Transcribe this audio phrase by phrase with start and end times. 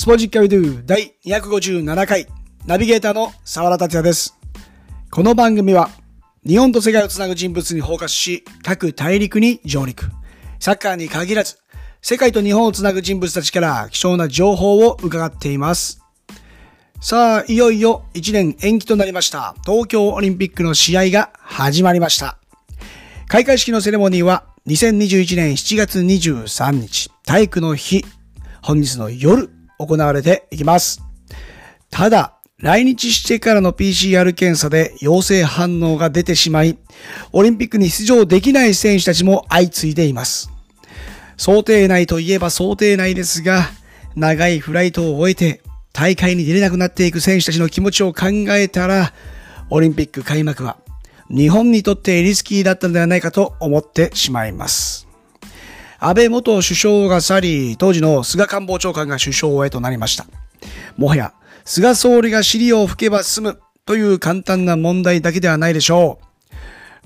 [0.00, 2.26] スポジッカビドゥ第257回
[2.64, 4.34] ナビゲーターの沢田達也です。
[5.10, 5.90] この番組は
[6.42, 10.06] 日本と世界をつなぐ人物にフォーカスし各大陸に上陸。
[10.58, 11.58] サッカーに限らず
[12.00, 16.00] 世界と日本をつなぐ人物たちから貴重な情報を伺っています。
[17.02, 22.38] さあ、いよいよ1年延期となりました東京オリンピックの試合が始まりました。
[23.28, 28.02] 開会式のセレモニーは2021年7月23日、体育の日、
[28.62, 31.02] 本日の夜行われていきます。
[31.90, 36.78] ただ、来日してからの PCR 検査で陽性反応が出てしまい、
[37.32, 40.50] オリンピックに出場できない選手たちも相次いでいます。
[41.38, 43.64] 想定内といえば想定内ですが、
[44.14, 45.62] 長いフライトを終えて
[45.94, 49.14] 大会に出れなくなっていく選手たちの気持ちを考えたら、
[49.70, 50.76] オリンピック開幕は
[51.30, 55.09] 日本にとってリスキーだったのではないかと思ってしまいます。
[56.02, 60.24] 安倍元首相が去り、当時の菅官房長官が首相へとなりました。
[60.96, 61.34] もはや、
[61.66, 66.18] 菅総理が尻を拭けば済むという簡単な問題だけではないでしょ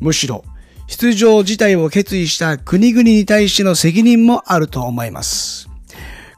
[0.00, 0.04] う。
[0.04, 0.44] むしろ、
[0.86, 5.68] 出場自体を決意した国々に対しての責任もあると思います。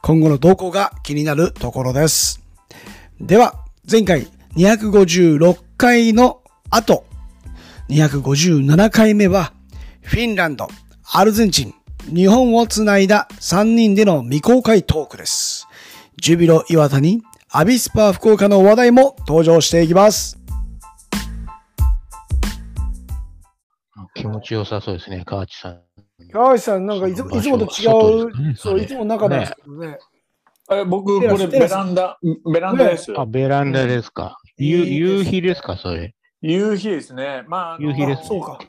[0.01, 2.41] 今後の動向が気になるところです。
[3.21, 3.53] では、
[3.89, 7.05] 前回256回の後、
[7.89, 9.53] 257回目は、
[10.01, 10.67] フィンランド、
[11.13, 11.73] アルゼンチン、
[12.07, 15.67] 日本をつないだ3人での未公開トークです。
[16.21, 20.39] ジュビロ岩田にアビスパ福岡の話題も登場していきます。
[24.15, 25.81] 気持ちよさそうですね、河内さん。
[26.31, 29.97] 川内さん、なんかいついつもと違外ですかねう、そう、いつも中なんですけどね。
[30.71, 32.17] え僕、これベランダ、
[32.53, 33.13] ベランダです。
[33.17, 34.37] あ、ベランダですか。
[34.57, 36.15] 夕夕日ですか、それ。
[36.41, 37.43] 夕日ですね。
[37.47, 38.59] まあ、あの夕日ですあそうか。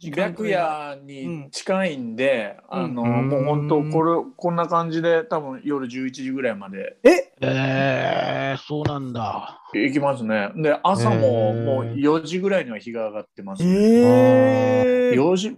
[0.00, 7.32] 白夜に近いんで、うんあの、うんもう本当これ、こんな感じで、多分夜11時ぐらいまでえ？
[7.40, 9.60] えー、そうなんだ。
[9.74, 10.50] 行きますね。
[10.56, 13.70] で、朝へもーもう4時ぐらいには日が上がってます、ね。
[13.70, 15.56] えー、4時？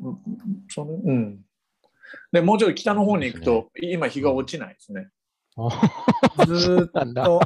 [0.68, 1.40] そのうん。
[2.32, 5.08] で、もうちょっと北の方に行くと、今日が落ちないですね。
[6.46, 7.14] ずーっ。
[7.14, 7.40] と。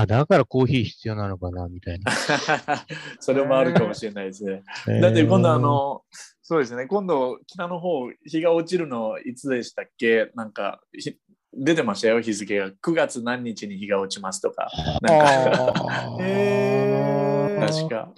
[0.00, 2.12] あ、だからコーヒー必要なのかな、みたいな。
[3.20, 4.62] それもあるかもしれないですね。
[5.00, 6.02] だって今度あの、
[6.42, 10.30] そうですね、今度北の方、日が落ちるのいつでしたっけ？
[10.34, 11.16] なんか、ひ
[11.58, 12.70] 出てましたよ、日付が。
[12.70, 14.68] 9月何日に日が落ちますとか。
[15.00, 18.12] なんか、えー 確か。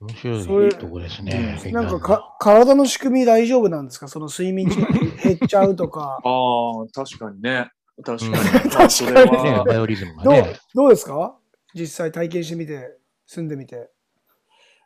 [0.00, 1.60] 面白いいいとこですね。
[1.66, 4.08] うんなんかか体の仕組み大丈夫なんですか？
[4.08, 4.88] その睡眠時間
[5.22, 6.18] 減っちゃうとか。
[6.24, 7.70] ああ、確かにね。
[8.02, 8.28] 確かに。
[8.28, 8.34] うん
[8.72, 10.56] まあ それ確かね、はバイオリズムがどうね。
[10.74, 11.36] どうですか？
[11.74, 12.96] 実際体験してみて、
[13.26, 13.90] 住んでみて。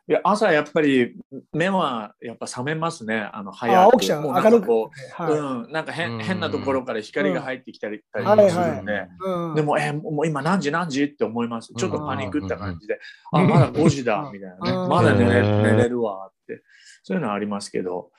[0.07, 1.15] いや朝やっぱり
[1.51, 3.27] 目はやっぱ覚めますね。
[3.33, 5.31] あの早くあ起きちゃうもうなん明るくかこはい。
[5.31, 9.07] う、うん、なんか変うん変なところから光が入ってきたりするんで。
[9.19, 11.73] うんでも、え、もう今何時何時って思います？
[11.73, 12.99] ちょっとパニックった感じで、
[13.33, 14.71] うんあ、まだ5時だ、みたいなね。
[14.83, 16.61] うんまだ寝寝れるわって。
[17.01, 18.11] そういうのはありますけど。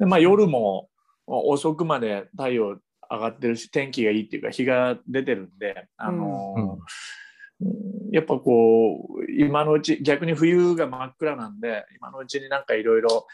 [0.00, 0.88] で、まあ夜も
[1.26, 2.78] 遅くまで太陽
[3.10, 8.12] 上がってるし、天気がいいっていうか、日が出てるんで、あのーうん。
[8.12, 13.26] やっぱこう、今のうち、逆に冬が真っ暗なんで、今のうちになんかいろいろ、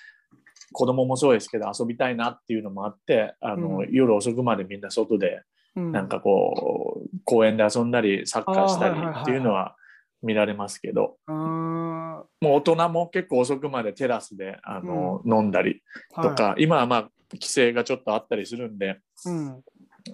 [0.73, 3.89] 子供もそうですけど遊びたいなっていうのもあってあの、うん。
[3.91, 5.43] 夜遅くまでみんな外で
[5.77, 5.93] うん。
[5.93, 9.77] なんかこう公園で遊んだりサッカーしたりっていうのは
[10.23, 15.83] 見られますけどもう大人も結構遅くまでテラスであの、飲んだり
[16.15, 18.91] とか、は今はまあ規制がちょっとあったりするんでい
[19.27, 19.65] うん。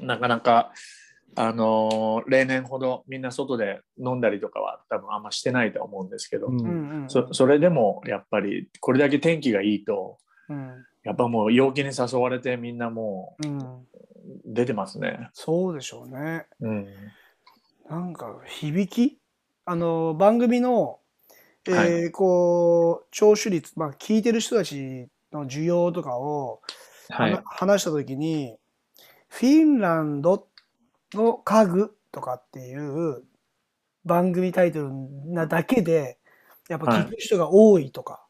[0.07, 0.73] なかなか
[1.37, 6.61] あの例年ほどみんな外で飲んだりとかは多分あんましてないと思うんですけど、うん。
[6.61, 10.85] うんうんそそれでもやっぱりこれだけ天気がいいとうん。
[11.03, 13.59] やっぱもう陽気に誘われてみんなもうん。
[13.59, 13.87] う
[14.45, 15.31] 出てますね。
[15.33, 16.47] そうでしょうね。
[16.61, 16.87] うん、
[17.89, 19.19] なんか響き？
[19.65, 20.99] あの番組の、
[21.67, 22.11] えーはい。
[22.11, 26.61] こう聴取率、まあ、聞いてる人たちの需要とかを、
[27.09, 27.41] はい。
[27.45, 28.57] 話した時に
[29.31, 30.49] フィンランド
[31.15, 33.23] の家具とかっていう
[34.05, 34.91] 番組タイトル
[35.27, 36.19] なだけで
[36.69, 38.27] やっぱ聞く人が多いとか、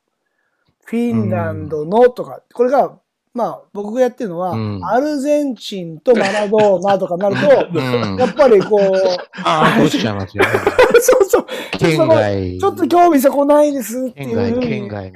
[0.85, 2.99] フィンランドのとか、これが
[3.33, 4.85] まあ僕がやってるのは、うん。
[4.85, 8.17] アルゼンチンとマラドーナとかになると、 うん。
[8.17, 8.81] やっぱりこう、
[9.45, 10.51] ああ、落ちちゃいますよね。
[11.01, 11.47] そうそう、
[11.79, 12.59] 県外。
[12.59, 14.69] ちょっと興味そこないですって県外、いうふうに。
[14.69, 15.13] 県外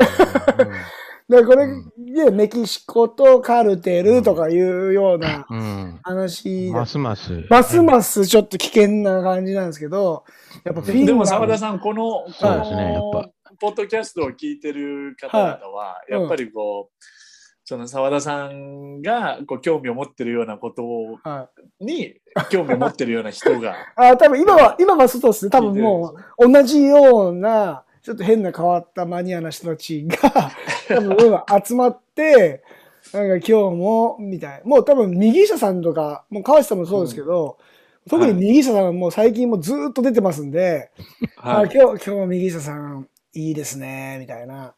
[1.28, 5.56] でこれうんでメキシコとカルテルとかいうようなの。
[5.56, 6.00] うん。
[6.72, 7.46] ますます。
[7.48, 10.24] ますますちょっと危険な感じなんですけど、
[10.64, 17.04] やっぱフィンランドでも澤田さん、この、そうですねやっこのポッドキャストを聞いてる方々は、やっぱりこう、
[17.64, 20.84] その澤田さんがこう興味を持ってるようなこと
[21.26, 21.48] は
[21.80, 21.84] い。
[21.86, 22.14] に
[22.50, 25.50] 興味を持ってるような人が あ、多分今は、今はそうですね。
[25.50, 30.52] 多分もう、同じような、ちょっと変な変わったマニアな人たちが、
[30.88, 32.62] 多分集まって、
[33.14, 34.60] なんか今日も、みたいな。
[34.64, 37.56] もう多分右下さんとか、もう川内さんもそうですけど、
[38.10, 40.90] 特に右下さんはもう最近もずーっと出てますんで、
[41.38, 44.74] あはい今日、今日も右下さん、いいですね、みたいな。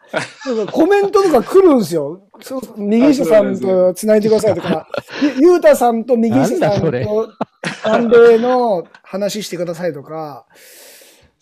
[0.70, 2.28] コメントとか来るんですよ。
[2.40, 4.86] そう右下さんと繋いでくださいとか、
[5.20, 6.92] ゆゆうたさんと右下さんと
[7.84, 10.46] 南米の話してくださいとか、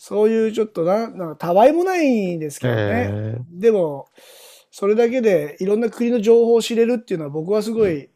[0.06, 3.10] そういうちょっとな、なんかたわいもないんですけどね。
[3.10, 4.08] えでも、
[4.70, 8.10] それだけでいろんな国の情報を知れるっていうのは僕はすごい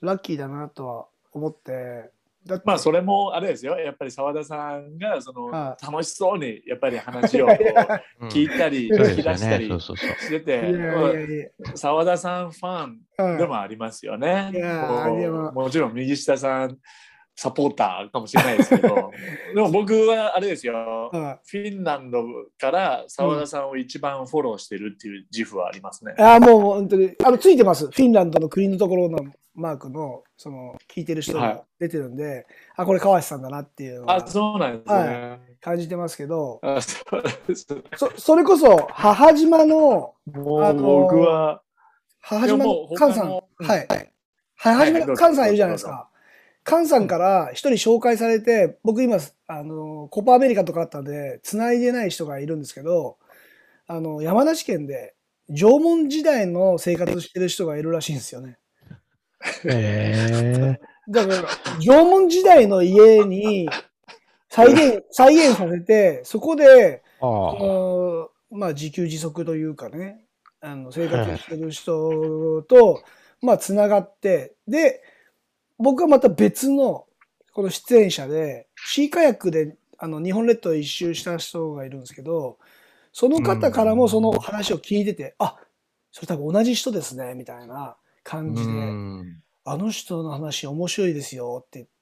[0.00, 2.10] ラッキーだなとは思って。
[2.46, 7.48] だってまあそれもあれですよやっぱり澤田さんがそのは楽しそうにやっぱり話を
[8.30, 9.22] 聞いたり聞き。
[9.22, 9.80] 出したり。
[9.80, 14.50] してて澤田さんファンうんでもありますよね。
[15.52, 16.78] もちろん右下さん
[17.36, 19.10] サポーターかもしれないですけど
[19.54, 21.10] でも僕はあれですよ。
[21.12, 22.24] はフィンランド
[22.58, 26.14] から澤田さんを一番フォローしてるっていう自負はありますね。
[26.18, 27.86] ああ、もう本当に、あの、ついてます。
[27.86, 29.18] フィンランドの国のところの
[29.54, 31.62] マークの、その、聞いてる人がはい。
[31.80, 32.46] 出てるんで、
[32.76, 35.40] あ、これ川内さんだなっていうのはあそうなんですね。
[35.60, 37.66] 感じてますけど、あそうです
[37.96, 41.62] そ、それこそ、母島の、もう僕は
[42.20, 43.40] 母島の菅さん、は
[43.76, 44.12] い。
[44.56, 45.06] 母島はい。
[45.06, 45.22] どうぞ。
[45.24, 46.08] の菅さんいるじゃないですか。
[46.66, 53.18] 菅さんから一人紹介されて、僕今、あの、コパアメリカとかあったんで、繋いでない人がいるんですけど、
[53.86, 55.14] あの、山梨県で、
[55.50, 58.56] 縄文時代の生活してる人がいるらしいんですよね。
[59.66, 60.78] え
[61.10, 61.48] だから、
[61.80, 63.68] 縄文時代の家に
[64.48, 67.02] 再現、再現させて、そこで、
[68.50, 70.24] まあ、自給自足というかね、
[70.62, 73.02] あの、生活してる人と、
[73.42, 75.02] まあ、つながって、で、
[75.78, 77.06] 僕はまた別の、
[77.52, 82.58] この出演者で、シーカヤックで、あの、日本列島を一周した人がいるんですけど、
[83.12, 85.56] その方からもその話を聞いてて、あ、
[86.10, 89.42] それ多分同じ人ですね、みたいな感ーじで、うん。
[89.64, 91.92] あの人の話面白いですよって言って、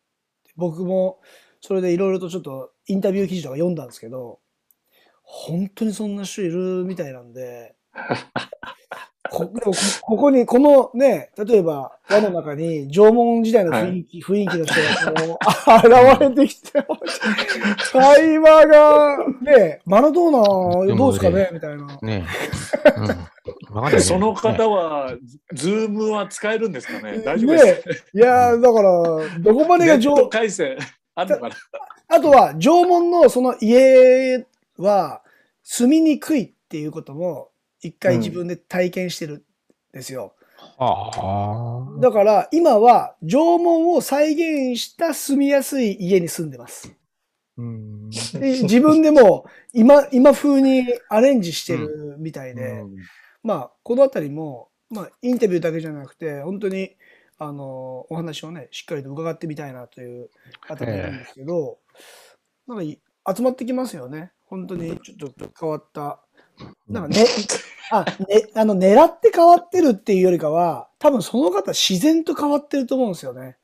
[0.56, 1.20] 僕も
[1.60, 4.40] それでいろいろとちょっとインタビュー記事とか読んだんですけど、
[5.22, 7.74] 本当にそんな人いるみたいなんで、
[9.32, 16.84] こでもこここに、このね、例えば輪の中に縄文時代の雰囲気、雰囲気の人が現れてきて、
[17.92, 21.86] 会話が、ね、マラドーナどうですかねみたいな。
[22.02, 22.26] ね
[22.86, 22.90] え。
[23.00, 24.00] うん。
[24.02, 25.16] その方は、
[25.54, 27.18] ズームは使えるんですかね？
[27.24, 28.92] 大丈夫ですか、ねいやー、だから、
[29.40, 30.76] どこまでが縄ネット回線
[31.14, 31.54] あるのかな？
[32.16, 34.44] あとは、縄文のその家
[34.76, 35.22] は
[35.62, 37.48] 住みにくいっていうことも
[37.82, 39.42] 一回自分で体験してるん
[39.92, 40.34] ですよ。
[40.78, 42.00] ああ。
[42.00, 46.94] だから今は縄文を再現した住みやすい家に住んでます。
[47.56, 48.10] うん。
[48.10, 52.84] で自分でも今、今風にアレンジしてるみたいで、
[53.42, 56.96] まあ、このあたりも、まあ、インタビューだけじゃなくて、本当に、
[57.38, 60.30] あの、お話をね、しっかりと伺ってみたいなという
[60.60, 61.78] 方もいるんですけど、
[62.66, 63.00] なんかい
[63.36, 64.32] 集まってきますよね。
[64.46, 66.20] 本当にちょっと変わった。
[66.88, 67.24] なんかね、
[67.90, 73.56] あ、ね、 あの、狙って変わってるっていうよりかは、多分その方自然と変わってると思うんですよね。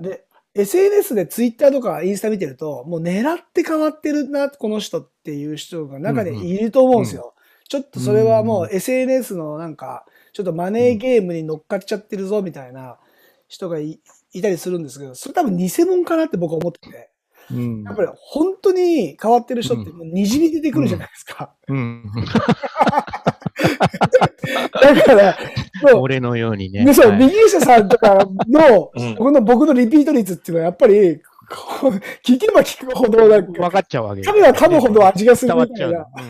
[0.00, 7.34] で、SNS で Twitter とかインスタ見てると、もう狙って変わってるな、この人っていう人が中でいると思うんですよ。
[7.68, 12.98] ちょっとそれはもう SNS のなんか、ちょっとマネーゲームに乗っかっちゃってるぞみたいな
[13.46, 14.00] 人がい
[14.32, 17.10] いたりするんですけど、それ多分偽物かなって僕は思ってて。
[17.52, 17.82] うん。
[17.82, 21.52] やっぱり本当に変わってる人ってもう滲み出てくるじゃないですか。
[21.68, 22.04] うん。
[24.80, 25.36] だから、
[25.96, 26.84] 俺のようにね。
[26.84, 35.88] で、そう、はい右下さんとかの、うんこの僕のリピート率っていうのはやっぱり、こう聞けば聞くほどなんか、分かっちゃうわけ噛めば噛むほど味がする伝わっちゃ。
[35.88, 36.00] みたいうな。
[36.00, 36.28] うん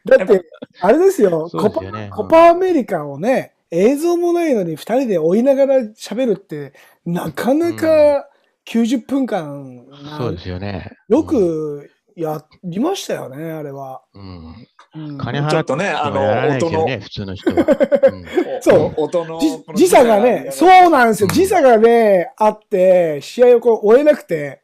[0.06, 0.42] だって、
[0.80, 6.72] あれですよ、すよねうんコパアメリカをね、映像もないのに二人で追いながら喋るって、
[7.04, 8.28] なかなか
[8.68, 10.90] 90分間な、そうですよね。
[11.08, 14.02] よくやりましたよね、あれは。
[14.14, 14.54] うん。
[14.92, 17.64] うん金払ちょっとねあの音ね、普通の人は。
[18.12, 18.24] うん
[18.60, 19.40] そう音の
[19.74, 21.28] 時差がね、うそうなんですよ。
[21.30, 24.62] うん時差がね、あって、試合をこう終えなくて、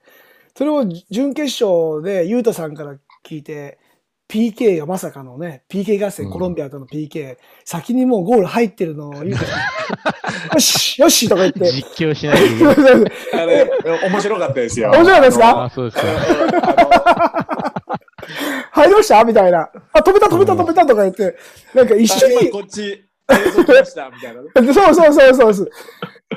[0.57, 3.79] それを準決勝で、ゆうたさんから聞いて、
[4.29, 9.37] PK がまさかのね、PK 合戦、うんコロンビアとの PK、先にもうゴール入ってるのを、ゆう
[10.55, 13.13] よしよしとか言って、実況しないといけない。
[13.43, 13.71] あれ
[14.11, 14.91] 面白かったですよ。
[14.91, 15.65] 面白かったですか？
[15.65, 17.73] あ、そうですか。
[18.73, 19.71] 入りましたみたいな。
[19.93, 21.37] あ、止めた止めた止めたとか言って、
[21.75, 24.43] なんか一緒に、こっち映像来ましたみたいな。
[24.75, 25.71] そうそうそうそうそう。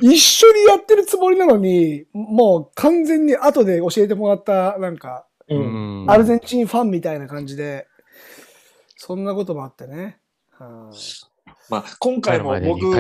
[0.02, 5.26] 一緒にやってるつもりなのに、もう完全に後で教えてもらった、なんか、
[6.08, 7.88] アルゼンチンファンみたいな感じで、
[8.96, 10.20] そんなこともあってね。
[10.52, 11.30] はあ
[11.70, 12.96] まあ、今回も僕、僕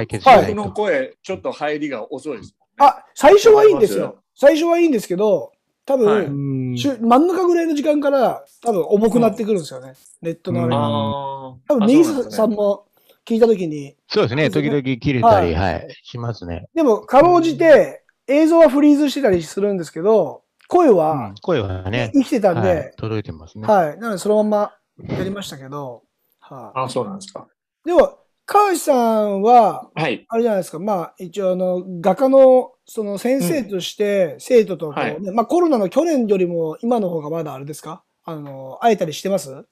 [0.55, 2.55] の声、ちょっと入りが遅いです。
[2.77, 4.17] あ、最初はいいんですよ。
[4.35, 5.51] 最初はいいんですけど、
[5.85, 9.95] 多分、はい真ん中ぐらいの時間から多分重くなってくるんですよね。
[10.21, 10.75] ネットのあれが。
[10.77, 11.57] ああ。
[11.67, 12.85] 多分、あネギそうなんですねさんも
[13.25, 14.49] 聞いたときに、そうですね。
[14.51, 16.67] 時々切れたり、はい、しますね。
[16.75, 23.67] でも、かろうじて映像はフリーズしてたりするんですけど、声うんは声はね、生きてたんはいで、届いてますね。
[23.67, 23.97] はい。
[23.97, 24.71] なので、そのま
[25.03, 26.03] まやりましたけど、
[26.39, 26.79] はい。
[26.81, 27.47] あ、そうなんですか。
[27.83, 30.25] でも、川内さんは、はい。
[30.29, 38.03] あれじゃないですか、まあ、一応、あの、画家の、その先生として、生徒とこうね、はいまあ、コロナの去年よりも、今の方がまだあれですか？
[38.23, 39.65] あの、会えたりしてます？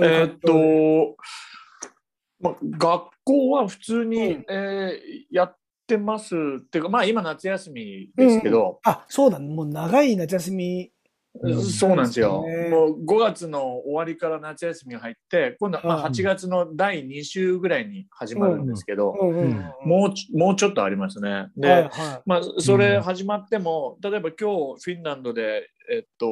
[0.00, 1.16] えーっと、
[2.40, 5.56] まあ、学校は普通に、うんえーやっ
[5.86, 6.34] てます。
[6.34, 10.82] っていうか、まあ今夏休みですけど、あ、そうだ、もう長い夏休み。
[10.88, 10.94] うん
[11.64, 12.44] そうなんですよ。
[12.46, 12.68] ね。
[12.68, 16.04] もう5月の終わりから夏休みが入って、今度はまあうん。
[16.04, 19.72] 8月の第2週ぐらいに始まるんですけど、うんうんうん。
[19.84, 21.48] もうちもうちょっとありますね。
[21.56, 23.02] で、はいはまあ、それうん。
[23.02, 26.26] 始まっても、例えば今日フィンランドで、えっと、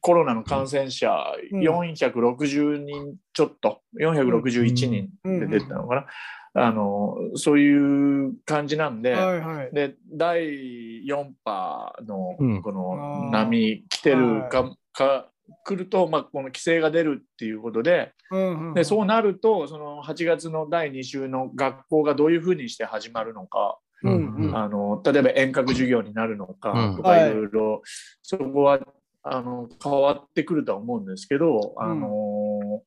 [0.00, 1.12] コロナの感染者
[1.50, 1.60] うん。
[1.60, 6.06] 460人ちょっと、461人で出てたのかな。
[6.54, 9.02] あのそういう感じなんい。
[9.02, 9.70] で、はいはい。
[9.72, 15.28] で第4波のうんこの波来てるか,、か
[15.64, 27.82] 来ると、まあ、この規制が出るっていうことでうんうんでそうなるとその8月の第2週の学校がどういうふうにして始まるのか、うんうんあの例えば遠隔授業になるのかうんとかはいいろいろ
[28.22, 28.80] そこは
[29.22, 32.82] あの変わってくるとは思うんですけど、あの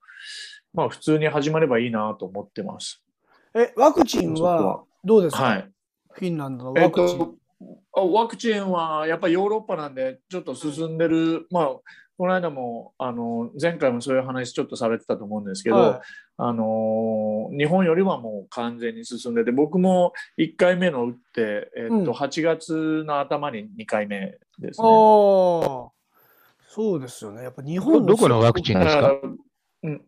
[0.74, 3.05] まあ、普通に始まればいいなと思ってます。
[3.56, 4.84] え、ワクチンはは。
[5.04, 5.72] どうですか、はい。
[6.12, 7.18] フィンランドのえっワクチン。
[7.18, 7.36] と、
[7.94, 11.68] あワクチンはやっぱりヨーロッパなんでちょっと進んでる、まあ、
[12.18, 16.02] この間もあの前回もそういう話ちょっとされてたと思うんですけど、は
[16.38, 22.10] あの日本よりはもう完全に進んでて僕も1回目の打って、えっとうん。
[22.12, 24.90] 8月の頭に2回目ですい、ね。
[24.90, 25.92] ああ、
[26.68, 27.44] そうですよね。
[27.44, 29.14] やっぱ日本どどこのワクチンですか？
[29.84, 30.02] うん。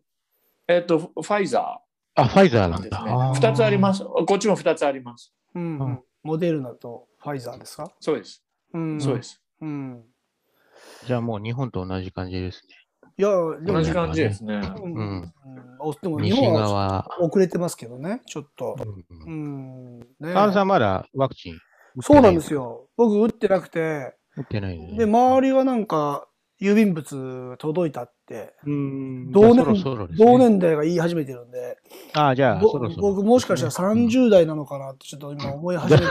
[0.66, 1.80] えっとファイザ
[2.18, 3.10] あ、ファイザーなんーですね。
[3.10, 3.34] だ。
[3.34, 4.04] 2つあります。
[4.04, 5.32] こっちも2つあります。
[5.54, 8.44] うんうん、モデルナとファイザーですか、そうです。
[8.74, 9.42] うん、そうです。
[9.60, 10.04] うん。
[11.06, 12.62] じゃあもう日本と同じ感じです
[13.16, 14.60] いや、でも同じ感じですね。
[14.82, 15.32] うん
[16.02, 17.20] でも日本は側。
[17.20, 18.76] 遅れてますけどね、ちょっと。
[19.26, 19.34] うんう
[19.96, 19.98] ん。
[20.00, 21.58] ね川野さんまだワクチン
[22.00, 22.88] そうなんですよ。
[22.96, 24.96] 僕、打ってなくて、打ってないね。
[24.96, 26.27] で、周りはなんか、
[26.60, 31.78] 郵便物届いたって、うん同年そろそろね同年代が言い始めてるんで、
[32.14, 33.02] あじゃあ、ぼそろそろ。
[33.14, 36.06] 僕もしかしたら30代なのかなってちょっと今思い始めて。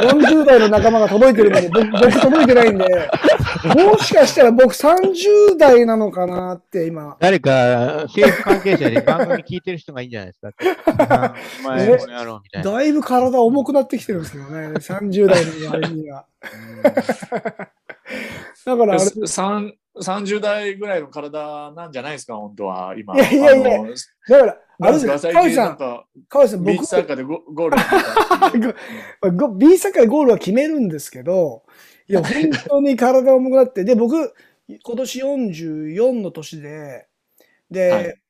[0.00, 3.10] 40代の仲間が届いてるのに僕僕届いてないんで、
[3.84, 7.16] もしかしたら僕30代なのかなって今。
[7.20, 10.52] 誰か政府関係者で番組聞いてる人がいいんじゃないですか。
[11.64, 12.70] 前、この野郎みたいな。
[12.70, 16.26] だいぶ体重くなってきてるんですけどね、30代の割には。
[18.66, 23.14] だからあれ、三30代ぐらいの体なんじゃないですか、本当は、今。
[23.16, 23.80] いやいやいや。
[24.28, 25.76] だから、あれですよ、川内さん、
[26.28, 26.72] 川内さん、僕。
[26.72, 27.76] ビーチサッカーでゴ ゴール
[29.58, 31.64] B サッカーでゴールは決めるんですけど、
[32.08, 34.34] いや、本当に体重くなって、で、僕、
[34.68, 37.08] 今年44の年で、
[37.70, 38.20] で、はい。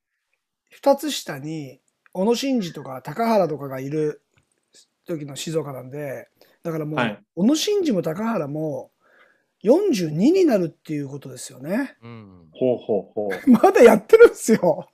[0.70, 1.80] 二つ下に、
[2.12, 4.22] 小野伸二とか高原とかがいる
[5.06, 6.28] 時の静岡なんで、
[6.62, 7.22] だからもう、はい。
[7.36, 8.90] 小野伸二も高原も
[9.64, 11.96] 42になるっていうことですよね。
[12.02, 12.48] うん。
[12.52, 13.30] ほうほうほう。
[13.50, 14.88] まだやってるんですよ。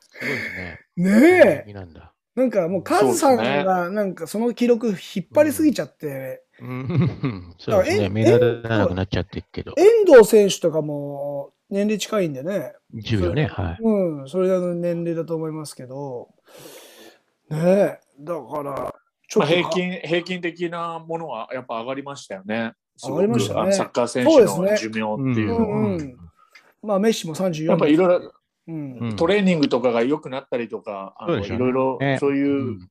[0.00, 0.80] すごいですね。
[0.96, 1.70] ねえ。
[1.70, 1.72] え。
[1.72, 2.12] なんだ。
[2.34, 7.54] なんかもうカズさんがなんかその記録引っ張りすぎちゃって、うん。
[7.58, 8.08] そうですえね。
[8.08, 9.74] 目立たなくなっちゃってるけど。
[9.76, 12.74] 遠藤選手とかも年齢近いんでね。
[12.94, 13.46] 10よね。
[13.46, 13.82] はい。
[13.82, 16.28] うん、それなの年齢だと思いますけど。
[17.50, 18.94] ねえ、だから、
[19.28, 22.72] ちょまあ、っと平均、平均的なものはやっぱ上がりましたよね。
[22.96, 23.72] すごく上がりましたね。
[23.72, 25.78] サッカー選手そうのです寿命っていうのは。
[25.78, 26.16] うんうん
[26.84, 32.88] まあメッシも34やっぱいろいろトレーニングとかが良くなったりとか、あのいろいろねそういううん。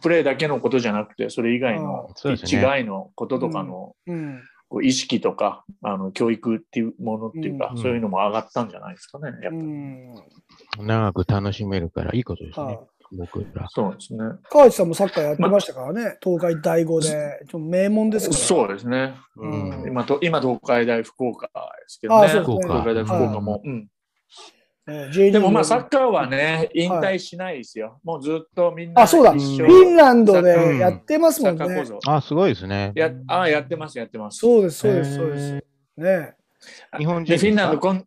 [0.00, 2.50] プレーだけのことじゃなくて、それ以外のそうですね。
[2.50, 4.40] ピッチ外のこととかのうん。
[4.82, 7.82] 意識とか、あの教育っていうものっていうか、うん。
[7.82, 9.28] そういうのも上がったんじゃないですかね。
[9.42, 9.58] やっぱ。
[9.58, 10.86] うん。
[10.86, 12.66] 長く楽しめるからいいことですね。
[12.66, 12.78] はい
[13.12, 13.66] 僕ら。
[13.68, 14.18] そうですね。
[14.50, 16.18] 川内さんもサッカーやってましたからね。
[16.22, 17.08] 東海第五で。
[17.08, 18.40] ちょっと名門ですから。
[18.40, 19.14] そうですね。
[19.36, 21.52] うん今と、今、東海大福岡で
[21.88, 22.28] すけどね。
[22.28, 23.62] 東海大福岡も。
[23.64, 23.88] うん
[24.86, 27.98] でもまあ、サッカーはね、引退しないですよ。
[28.04, 29.32] もうずっとみんなあ、そうだ。
[29.32, 31.84] フィンランドでやってますもんね。
[32.06, 32.92] あ、すごいですね。
[32.94, 34.38] や、あやってます、やってます。
[34.38, 35.64] そうです、そうです、そうです。
[35.96, 36.34] ね
[36.98, 38.06] 日本人で、フィンランド、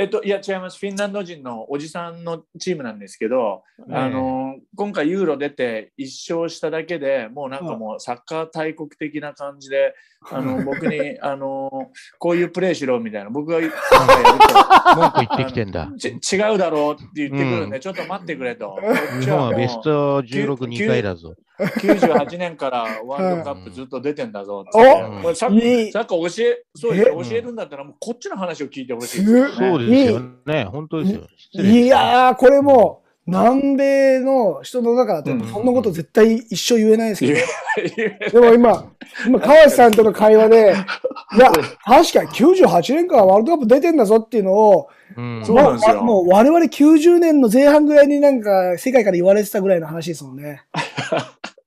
[0.00, 0.78] えっと、いや、違います。
[0.78, 9.94] フィンランド人のおじさんのチームなんですけど、ええあの、今回ユーロ出て一勝しただけでもうなんかもうサッカー大国的な感じで、
[10.30, 13.76] あの、 僕に、あの、こういうプレーしろみたいな、僕が 文句
[15.20, 15.90] 言ってきてんだ。
[15.98, 18.78] ち違うだろうって言ってくるんで、うんちょっと待ってくれと。
[19.20, 21.34] 日ちもう本はベスト16、2回だぞ。
[21.58, 29.24] 98年からワールドカップずっと出てんだぞサッカー教え、そうです教えるんだったらもうこっちの話を聞いてほしい。
[29.24, 30.64] そうですよね。
[30.64, 31.62] 本当ですよ。
[31.62, 38.92] いやー、これもう、南米の人の中だと、うんそんなこと絶対一生言えないですけど、でも今、
[39.26, 40.74] 今、川内さんとの会話で、
[41.36, 41.52] いや、
[41.84, 50.62] 確かに98年からワールドカップ出てんだぞっていうのを、うんそうなんですよわもう我々90年の前半ぐらいになんか世界から言われてたぐらいの話ですもんね。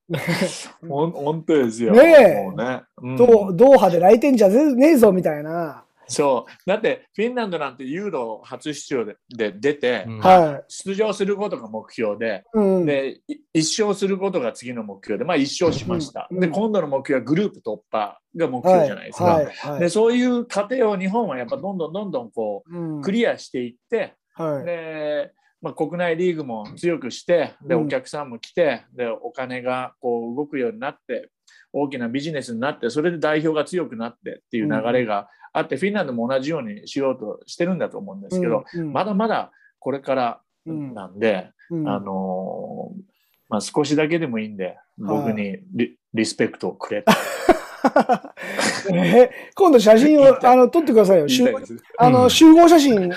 [0.88, 1.94] 本当ですよ。
[1.94, 2.82] ねえね。
[3.02, 5.84] うんドドーハで来店じゃねえぞみたいな。
[6.14, 6.70] そう。
[6.70, 12.58] だって、フィンランドなんてユーロ初出場でで出て、うんは出場することが目標で、い。
[12.58, 12.86] うん。
[12.86, 16.28] で、い一勝することが次の目標で、まあ一勝しました。
[16.32, 19.26] うんで、今度の目標はグループ突破が目標じゃないですか。
[19.26, 19.46] はい。
[19.46, 19.80] はい。
[19.80, 24.66] で、そういう過程を日本はやっぱどんどんどんどんこうクリアしていって、はい。
[24.66, 25.32] で、
[25.64, 31.30] まあ、国内リーグも強くしてでうんお客さんも来てでお金がこう動くようになって
[31.72, 40.94] 大きなビジネスになってそれで代表が強くなってっていう流れがあって、フィンランドも同じようにしようとしてるんだと思うんですけど、うん、まだまだこれからうん。
[40.94, 41.88] なんで、うん。
[41.88, 43.02] あのー
[43.50, 47.06] まあ、少しだけでもいいんで僕にリ,、リスペクトをくれ
[48.94, 51.28] え今度写真をあの撮ってくださいよ。
[51.28, 51.84] 集言いたいです。
[51.98, 52.30] あのうん。
[52.30, 53.12] 集合写真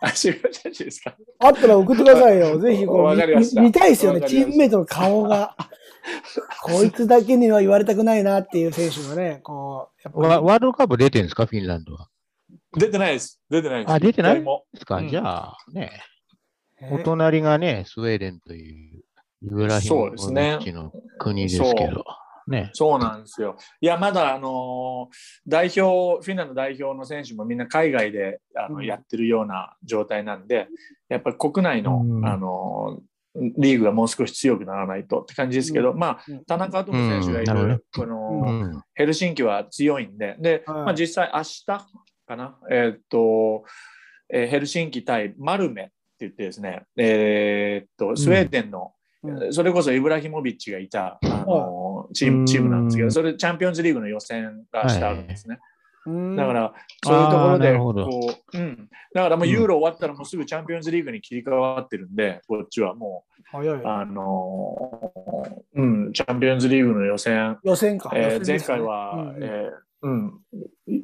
[0.00, 1.16] あ、集合写真ですか。
[1.38, 2.58] あったら送ってくださいよ。
[2.58, 4.28] ぜひこう見見たいですよね。
[4.28, 5.56] チームメイトの顔が。
[6.62, 10.20] こいつだけには言われたくないなっていう選手がね、こう、やっぱ。
[10.20, 12.08] ワワールドカップ出てるんですか、フィンランドは。
[12.76, 13.40] 出てないです。
[13.50, 13.92] 出てないです。
[13.92, 14.44] あ出てない？
[14.44, 14.46] で
[14.78, 15.08] すか、うん。
[15.08, 15.90] じゃあ、ね、
[16.80, 16.90] え。
[16.92, 19.04] お隣がね、スウェーデンという、
[19.42, 22.04] イブラヒモビッチの国ですけど、
[22.48, 22.70] ね。
[22.72, 23.56] そうなんですよ。
[23.80, 25.14] いや、まだ、あのー
[25.46, 28.84] 代表、フィンランド代表の選手もみんな海外であの、うん。
[28.86, 30.68] やってるような状態なんで、
[31.08, 32.26] やっぱり国内の、うん。
[32.26, 33.02] あのー
[33.56, 38.82] リーグがもう少し強くならないとって感じですけど、まあ、うん田中智選手がいる、この、うん。
[38.94, 40.76] ヘルシンキは強いんで、で、はい。
[40.78, 43.64] まあ、実際明日かな、えーっと、
[44.32, 49.52] えーヘルシンキ対マルメって言ってですね、えーっと、スウェーデンの、うん。
[49.52, 55.58] それこそイブラヒモビッチがいた、あのチームチームなんですけど、うんそれチャンピオンズリーグの予選が明日あるんですね。
[56.06, 56.36] うん。
[56.36, 63.74] だから、そういうところでこう、うん、だからもうユーロ終わったらもうすぐチャンピオンズリーグに切り替わってるんで、こっちはも早い。
[63.76, 68.10] う、あのーうん、チャンピオンズリーグの予選、予選か。
[68.14, 69.44] えー前回は、うんうん。
[69.44, 70.32] えーうん、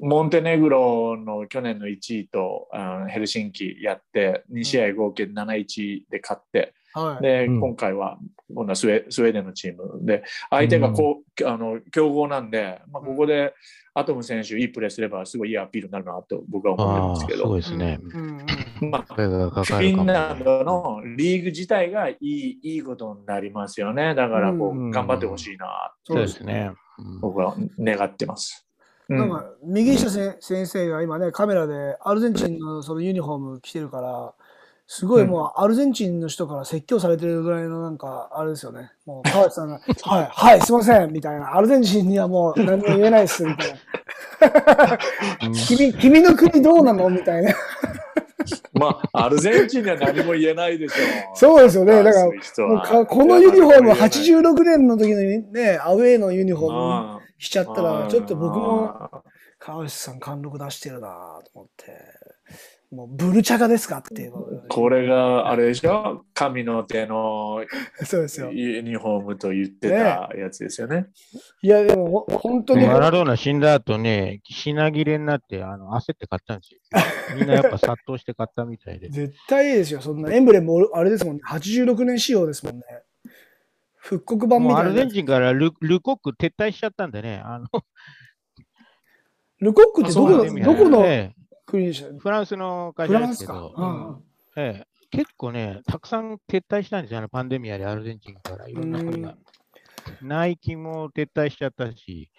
[0.00, 7.22] モンテネグロの去年の1位とあのヘルシンキやって、2試合合計7-1で勝って、はい。
[7.22, 8.18] で、うん今回は
[8.54, 13.54] 今度はスウェスウェーデンのチームで、相手がこう、あの強豪なんで、まあ、ここで
[13.94, 17.98] アトム選手、いいプレーすれば、すごいいいアピールになるなと僕は思ってるんですけどそうで、すね。
[18.02, 18.38] うん
[18.82, 24.14] うんまあ、フィンランドのリーグ自体がいいいいことになりますよね。
[24.14, 26.70] だからこう、うん頑張ってほしいな、そうですね。
[26.98, 28.66] うん僕は願ってます。
[29.08, 34.34] うんなんか、右下せ先生が今ね、カメラでアルゼンチンのそのユニフォーム着てるから、
[34.86, 38.92] すごいもうアルゼンチンの人から説教されてるぐらいのなんか、あれですよね。
[39.06, 41.56] もう川内さんが、はい、はい、すいません、みたいな。
[41.56, 43.78] アルゼンチンにはもう何も言えないです、みたいな。
[45.66, 47.08] 君、君の国どうなの？
[47.08, 47.54] みたいな。
[48.74, 50.94] まあ、アルゼンチンには何も言えないでしょ
[51.32, 51.36] う。
[51.36, 52.02] そうですよね。
[52.02, 52.26] だか
[52.58, 59.22] らかこのユニフォームいや86年の時のね、アウェーのユニフォームあしちゃったあら、ちょっと僕も、あ
[59.58, 62.13] 川内さん貫禄出してるなと思って。
[62.94, 64.32] もうブルチャガですかっていう。
[64.68, 66.24] これがあれでしょ？
[66.32, 67.64] 神の手の
[68.04, 68.52] そうですよ。
[68.52, 71.06] ユニフォームと言ってたやつですよね。
[71.62, 76.80] いや、でもほ本当に、マラドーナ死んだ後ね、品切れになって、あの焦って買ったんですよ。
[77.36, 79.08] みんなやっぱ殺到して買ったみたいで。
[79.08, 80.00] 絶対いいですよ。
[80.00, 81.42] そんなエンブレム、あれですもんね。
[81.48, 82.82] 86年仕様ですもんね。
[83.96, 85.10] 復刻版みもうアたいなルゼン。
[85.10, 87.66] チンからルルコック撤退しちゃったんでね、あの、
[89.60, 91.02] ルコックってどこの、ねどこの
[91.78, 93.08] え国でしたえフランスの会。
[93.08, 94.24] 社ですけど、うんうん
[94.56, 99.36] ええ結構ね、たくさん撤退したんですよ、あのパンデミアでアルゼンチンから、いろんな国が。
[100.22, 102.30] ナイキも撤退しちゃったし、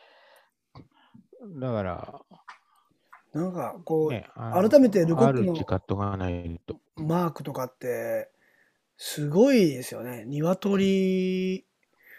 [1.57, 2.21] だから、
[3.33, 6.79] なんか、こう、ね、改めてルコックのあるうち買っとかないと。
[6.97, 8.29] マークとかって、
[8.97, 10.25] すごいですよね。
[10.25, 11.65] 鶏、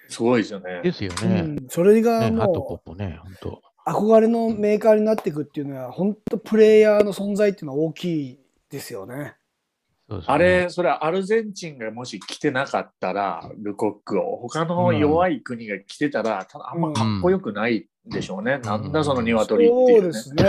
[0.08, 0.80] すごいですよね。
[0.82, 1.40] ですようね。
[1.42, 3.62] ん、それがね、ハトポポね、本当。
[3.86, 8.38] う憧れのメーカーになっていくっていうのは、本当プレイヤーの存在っていうのは大きい
[8.70, 9.34] ですよね。
[10.08, 18.58] ねあれ、それはアルゼンチンがもし来てなかったら、ルコックを、他の弱い国が来てたら、ただあんまかっこよくないでしょうね。
[18.58, 19.92] なんだその鶏っていう、ね。
[19.94, 20.44] そうですね。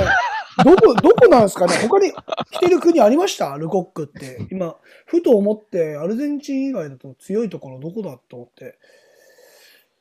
[0.64, 1.74] どこ、どこなんですかね？
[1.88, 2.12] 他に
[2.52, 3.56] 来てる国ありました？
[3.58, 4.48] ルコックって。
[4.52, 8.80] 今、ふと思って、アルゼンチン以外だと強いところどこだと思って。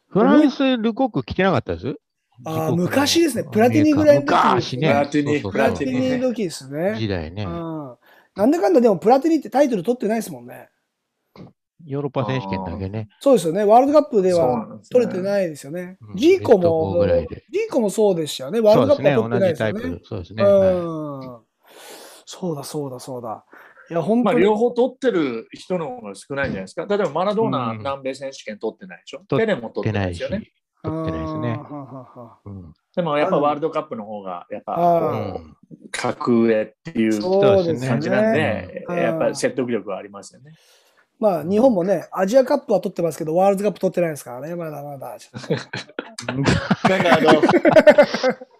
[0.08, 1.96] フランス、ルコック来てなかったです？
[2.44, 4.88] あ昔ですねプラティニぐらいの時昔ね。
[4.88, 6.96] プラティニプラティニの時ですね。
[6.98, 7.48] 時代ねう。
[7.48, 7.96] ん。
[8.34, 10.68] なんだかんだでもプラティニってタイトル取ってないですもんね。
[11.84, 13.08] ヨーロッパ選手権だけね。
[13.20, 13.64] そうですよね。
[13.64, 16.14] ワールドカップでは取れてないですよねう。
[16.14, 18.60] んジーコも、4ぐらいでジーコもそうでしたよね。
[18.60, 19.80] ワールドカップは取ってないですよね。
[19.80, 19.94] そうですね。
[19.94, 20.04] 同じタイプ。
[20.04, 20.42] そうですね。
[20.44, 21.46] はいうん。
[22.24, 23.44] そうだそうだそうだ。
[23.88, 24.44] いや、本まあ、当に。
[24.44, 26.86] 両方取ってる人の方が少ないんじゃないですか。
[26.86, 29.20] 例えばマラドーナ、うん南米選手権取ってないでしょ。
[29.36, 30.50] ペレも取ってないですよね。
[30.82, 31.72] 取ってないですねあー。
[31.72, 35.38] はははうんでもやっぱワールドカップの方が、やっぱ
[35.90, 37.20] 格上っていう。
[37.20, 40.52] 感じなんで、うんやっぱ説得力はありますよね。
[41.18, 44.54] まあ、日本もね、アジアカップは取ってますけど、ワールドカップ取ってないですからね。
[44.54, 45.18] まだまだ。
[45.18, 47.42] ちょっと なんかあの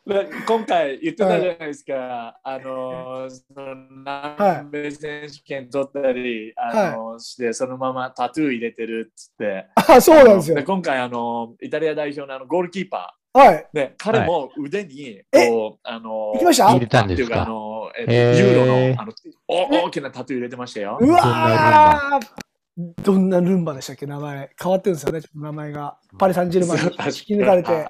[0.09, 10.63] 今回言ってたじゃないですか、あのその南米選手権取ったり、あのしてそのままタトゥー入れてるっつって、あ、そうなんですよで。
[10.63, 13.67] 今回あのイタリア代表のあのゴールキーパはい。
[13.75, 16.69] ー、ね、彼も腕にえこう、あの行きました？
[16.69, 17.43] 入れたんですっていうか？
[17.43, 19.13] あかの、えユーロのあの
[19.49, 20.99] お大きなタトゥー入れてましたよ。
[21.01, 24.07] うわーどんなルンバでしたっけ？
[24.07, 24.51] 名前。
[24.63, 25.99] 変わってるんですよね、ちょっと名前が。
[26.17, 27.89] パリ・サンジェルマンに引き抜かれて。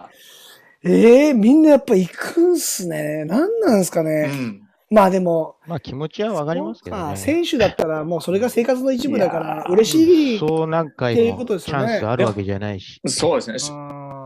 [0.85, 3.25] ええー、みんなやっぱ行くんすね。
[3.25, 4.27] なんなんですかうね。
[4.29, 7.17] んまあでも、まあ気持ちはわかりますけどね。
[7.17, 10.39] 選手だったらもうそれが生活の一部だから嬉しい。
[10.39, 13.01] そう何回っていうこもチとですよねャンスあるわけじゃないし。
[13.07, 13.77] そうですね。
[13.77, 14.17] うん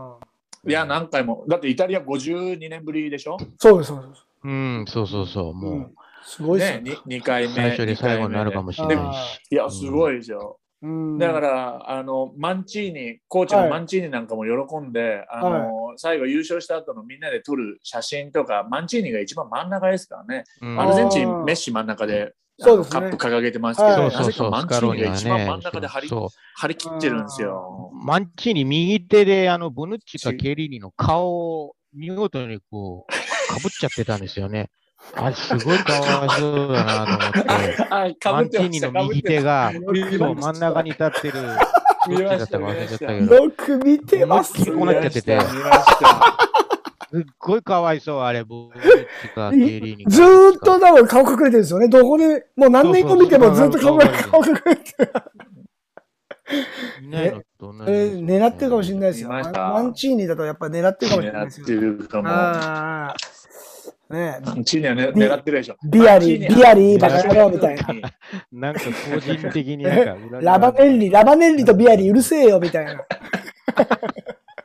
[0.67, 1.43] いや、何回も。
[1.47, 3.37] だってイタリア52年ぶりでしょ？
[3.57, 4.23] そうです、そうです。
[4.43, 5.49] うん、そうそうそう。
[5.49, 5.91] う、もうん
[6.23, 7.55] すごいですよね、に2回目。
[7.55, 9.41] 最初で最後になるかもしれないあし。
[9.49, 10.59] いや、すごいですよ。
[10.83, 20.43] うんだから、あの、マンチーニ、コーチのマンチーニなんかも喜んで、あの、最後優勝した後のみんなで撮る写真とか、マンチーニが一番真ん中ですからね。
[20.61, 22.31] うんアルゼンチン、メッシ真ん中で、ね
[22.63, 25.63] カップ掲げてますけど、はいそうそうそう、なぜかマンチーニが一番真んね。
[25.63, 27.91] 中で張りそう張り切ってるんですよ。
[27.93, 34.69] マンチーニ右手であのボヌッチかケリーニの顔を見事にこう、かぶっちゃってたんですよね。
[35.15, 37.83] あれ、すごいかわいそうだなと思って。
[37.93, 44.65] はい、かマンチーニの右手が、う真ん中に立ってる、どっちだったか忘れちゃったけ見ど、よく見てます。
[44.65, 45.39] こうなっちゃってて
[47.11, 50.09] すっごいかわいそう、あれ、ボヌッチかケリー。
[50.09, 51.89] ずーっと多分顔隠れてるんですよね。
[51.89, 55.11] どこで、もう何年後見てもずっと顔が顔隠れてる。
[57.01, 59.29] いないのと同じえ狙ってるかもしれないですよ。
[59.29, 61.81] マンチーニだとやっぱ狙ってるかもしれないです狙ってよ。
[61.81, 62.29] るかも。
[64.11, 65.75] ねえマンチーニはねビ狙ってるでしょ。
[65.83, 67.83] ビアリー、ビアリー、バカ野郎みたいな。
[68.51, 68.81] なんか
[69.13, 73.03] 個人的になんか裏がラバネッリ、ラバネッリとビアリーうるせえよみたいな。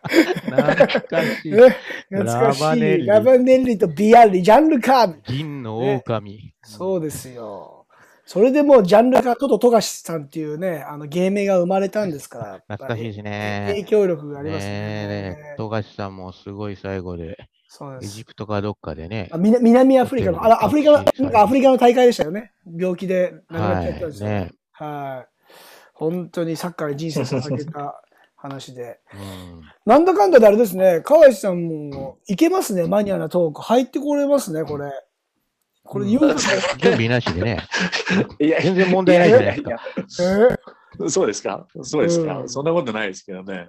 [0.07, 1.53] 懐かしい。
[1.53, 1.77] ね
[2.11, 2.61] 懐かしい。
[2.61, 6.55] ラバネッリラバネッリとビアリー、ジャンルカ銀の狼。
[6.63, 7.87] そうですよ。
[8.29, 12.77] それでもうジャンルカとと富樫さんっていうね、あの芸名が生まれたんですから。
[12.77, 13.85] 懐かしいです影ね。
[13.89, 15.39] 響力がありますねね。
[15.53, 18.25] え、富樫さんもすごい最後で、そうですエジ。
[18.25, 19.39] プトかどっかでねあ。
[19.39, 22.53] みな南アフリカの、あら、アフリカの、なんかアフリカの大会でしたよね。
[22.79, 24.29] 病気で亡くなっちゃったんですよ。
[24.29, 25.29] はいねはい。
[25.95, 28.03] 本当にサッカーに人生捧げた
[28.37, 29.01] 話で。
[29.15, 33.63] うんなんだかんだであれですね、河合さんもいけますね、マニアなトーク。
[33.63, 34.91] 入ってこれますね、これ。
[35.85, 36.63] これ、言うですね。
[36.79, 37.61] 準備なしでね。
[38.41, 39.71] いや全然問題ないじゃないですか。
[39.71, 40.59] えーや
[41.11, 41.67] そうですか？
[41.83, 43.69] そうですか、うんそんなことないですけどね。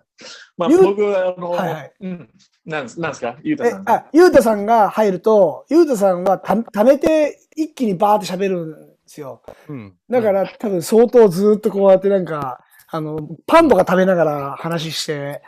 [0.56, 2.30] まあゆう僕はあの、はいはいうん、
[2.68, 3.38] なんなんですか？
[3.44, 3.94] ゆうたえさん、が。
[3.94, 8.78] あ、ゆうたさんが入ると、ゆうたさんはた貯めて一気にバーって喋るんで
[9.08, 9.42] すよ。
[9.70, 9.94] うん。
[10.10, 15.42] だか、ら多分相当ずっとこうやってなんか、あの、パンとか食べながら話して、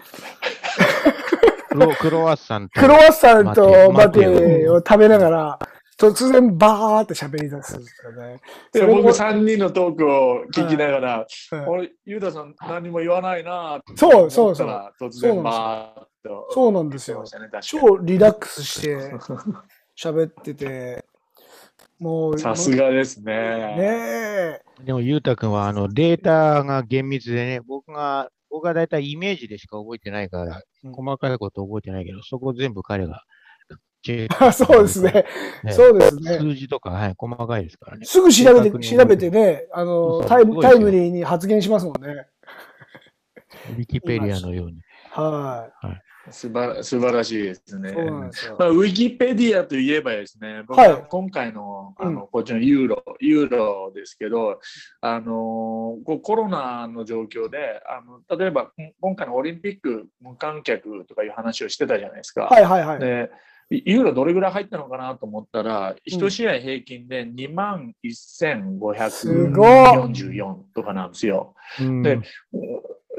[1.70, 5.60] クロクロワッサンとクロワッサンとママテテを食べながら、
[5.98, 8.40] 突然バーって喋り出すんですよね。
[8.72, 11.68] で僕3人のトークを聞きながら、うん。
[11.68, 14.68] 俺、ゆうたさん何も言わないなってそうそうそう。
[14.68, 16.48] 思ったら突然バーっと。
[16.52, 17.30] そうなんですよね
[17.62, 19.14] 超リラックスして
[19.98, 21.06] 喋ってて、
[22.00, 23.78] もう、さすがですねね。
[23.80, 24.62] え。
[24.86, 33.26] でも、ゆうたくんは、あの、データが厳密でね、僕が、僕はだいたいイメージでしか覚えてないから、うん細かいこと覚えてないけど、そこ全部彼が
[34.54, 35.26] そうですね。
[35.64, 36.38] ねそうですね。
[36.38, 38.06] 数字とか、はい、細かいですからね。
[38.06, 42.28] すぐ調べて、調べてね、あの、タイム、タイムリーに発言しますもんね。
[43.72, 44.80] ウィキペディアのように。
[45.12, 45.70] は
[46.32, 47.80] 素晴ら素晴らしいですい。
[47.80, 47.96] ね。
[48.32, 48.56] すよ。
[48.60, 54.60] まあ、ウィキペディアといえばですね、僕は今回のあの、うんこっちのユーロ、ユーロですけど、
[55.02, 62.46] あのコロナの状況であの、例えばん今回のオリンピック無観客とかいう話をしてたじゃないですか。
[62.46, 63.00] はいはいはい。
[63.00, 63.32] で
[63.72, 71.54] ユーロどれぐらい入ったのかなと思ったら、1試合平均で2万1544とかなんですよ。
[71.80, 72.20] うんで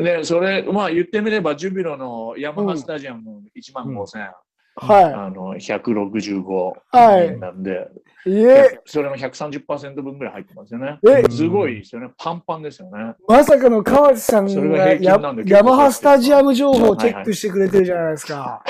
[0.03, 4.31] で、それ、まあ言ってみれば、ジュビロのヤマハスタジアム1万5000、
[4.77, 6.43] はあの165
[6.91, 7.89] はい人なんで、
[8.25, 8.31] い。
[8.35, 10.99] え、それの130%分ぐらい入ってますよね。
[11.07, 12.11] えすごいですよね。
[12.17, 13.15] パンパンですよね。
[13.29, 18.63] まさかの川内さんそれがヤマハスタジアム情報をチェックしてくれてるじゃないですか。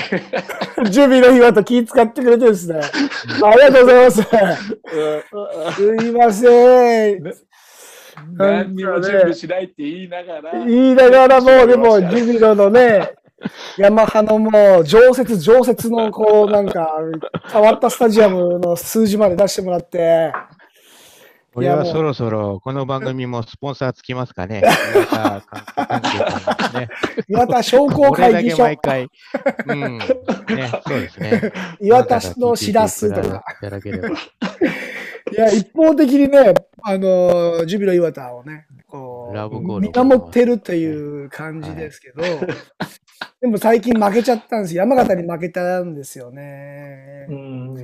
[0.90, 2.80] 準備の日はと 気使ってくれてるんですね。
[3.44, 4.22] ありがとうございます。
[5.74, 7.49] すいません。
[8.36, 10.64] 何にも準備しないって言いながら。
[10.64, 13.14] 言いながらもう、でも、 ジュビロのね、
[13.78, 16.90] ヤマハのもう、常設、常設の、こう、なんか、
[17.50, 20.32] 変わったスタジアムの数字まで出してもらって、
[21.52, 24.62] これはそろそろ、この番組もスポンサーつきますかね。
[27.28, 29.08] 岩田 商工会議所、毎回、
[29.66, 30.06] うん、ね、
[30.86, 31.52] そうですね。
[31.80, 33.42] 岩田のしらすとか。
[33.58, 34.10] いただければ。
[35.32, 42.22] いや、一方的にね、あの、ジュビロ岩田をね、こう、見守ってるという感じですけど、
[43.40, 44.74] でも最近負けちゃったんです。
[44.76, 47.32] 山形に負けたんですよねう。
[47.34, 47.74] ん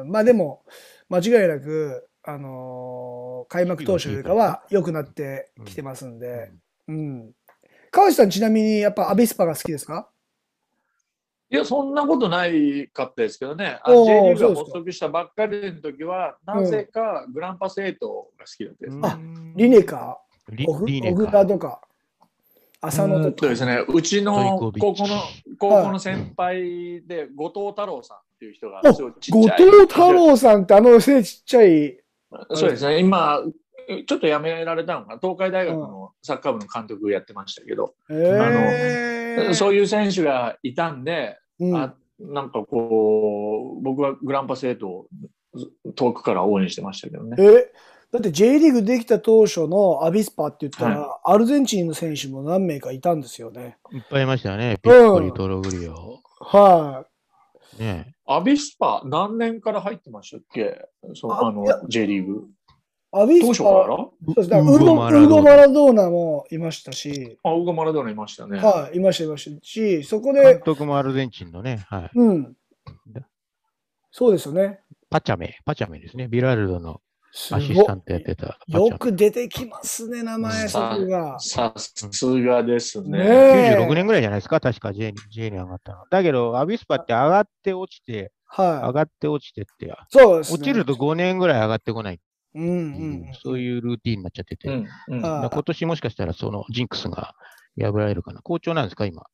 [0.00, 0.10] うん。
[0.10, 0.62] まあでも、
[1.08, 6.50] 間違いなく、あのー開幕投手よりかは良くなってきてますんで、
[6.86, 7.32] うん。
[7.90, 10.10] 川内さんちなみにやっぱアビスパが好きですか？
[11.50, 13.78] いや、そんなことないかったですけどね。
[13.82, 18.98] あおー J リーグが発足したばっかりの時は、なぜかグランパスエイトが好きだったです。
[19.02, 19.18] あ
[19.56, 20.18] リネカ
[20.50, 20.86] リオフ？
[20.86, 21.80] リネオフかダとか、
[22.82, 23.36] 浅野うんとか。
[23.36, 25.16] とですね、うちの高校の
[25.58, 29.40] 高校の先輩で、後藤太郎さんっていう人が、後ちゃい。
[29.40, 31.98] 藤太郎さんってあの背ちっちゃい、
[32.54, 33.40] そうですね、今、
[34.06, 38.38] ちょっと辞められたのかな、東海大学のサッカー部の監督やってましたけど、えー、
[39.54, 45.06] そういう選手がいたんで、うんあなんかこう、僕はグランパスエイトを
[45.94, 47.36] 遠くから応援してましたけどね。
[47.40, 47.72] え
[48.10, 53.76] だって J リーグできた当初のアビスパって言ったら、アルゼンチンの選手も何名かいたんですよね。
[53.92, 54.78] いっぱいいましたよね。
[54.82, 56.20] ピッコリ、トログリオ。
[56.40, 57.04] は
[57.78, 58.16] ね。
[58.26, 60.88] アビスパ、何年から入ってましたっけ？
[61.14, 62.48] そうああの J リーグ。
[63.12, 63.22] い。
[63.22, 63.96] アビ当スパ、初から？
[63.96, 64.58] そうですね。
[64.58, 68.58] ウウーゴマラドーナウーゴマラドーナもいましたし、あ、ウゴマラドーナいましたね。
[68.58, 72.10] はい、いました、いましたし、そこ監で、督もアルゼンチンのね、はい。
[72.14, 72.54] うん。
[74.10, 74.80] そうですよね。
[75.10, 76.28] パチャメ、パチャメですね。
[76.28, 78.88] ビラルドのすアシごスタントやってたパチャメ。
[78.88, 81.38] よく出てきますね、名前、そこが。
[81.40, 83.18] さすがですね。
[83.18, 83.24] ね
[83.74, 86.04] え96年ぐらいじゃないですか、確か J に J に上がったの。
[86.10, 89.88] だけど、アビスパって上がって落ちて、上はがって落ちてって、い。
[90.10, 90.54] そうですね。
[90.56, 92.20] 落ちると5年ぐらい上がってこない
[92.54, 93.24] うん。
[93.42, 94.68] そういうルーティンになっちゃってて、
[95.08, 97.34] 今年もしかしたらそのジンクスが
[97.80, 98.42] 破られるかな？
[98.42, 99.24] 好調なんですか、今？